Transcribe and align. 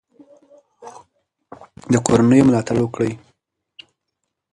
د 1.91 1.93
کورنیو 2.05 2.47
ملاتړ 2.47 2.75
وکړئ. 2.81 3.11